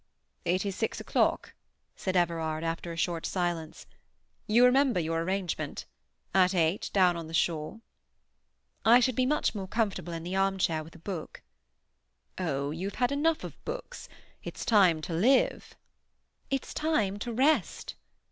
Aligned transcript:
"It 0.45 0.65
is 0.65 0.75
six 0.75 0.99
o'clock," 0.99 1.53
said 1.95 2.15
Everard, 2.17 2.63
after 2.63 2.91
a 2.91 2.97
short 2.97 3.23
silence. 3.23 3.85
"You 4.47 4.65
remember 4.65 4.99
your 4.99 5.21
arrangement. 5.21 5.85
At 6.33 6.55
eight, 6.55 6.89
down 6.91 7.15
on 7.15 7.27
the 7.27 7.35
shore." 7.35 7.81
"I 8.83 8.99
should 8.99 9.15
be 9.15 9.27
much 9.27 9.53
more 9.53 9.67
comfortable 9.67 10.11
in 10.13 10.23
the 10.23 10.35
armchair 10.35 10.83
with 10.83 10.95
a 10.95 11.05
book." 11.05 11.43
"Oh, 12.39 12.71
you 12.71 12.87
have 12.87 12.95
had 12.95 13.11
enough 13.11 13.43
of 13.43 13.63
books. 13.63 14.09
It's 14.43 14.65
time 14.65 15.01
to 15.01 15.13
live." 15.13 15.75
"It's 16.49 16.73
time 16.73 17.19
to 17.19 17.31
rest." 17.31 17.93